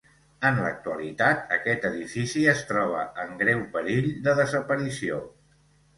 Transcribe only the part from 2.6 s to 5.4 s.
troba en greu perill de desaparició.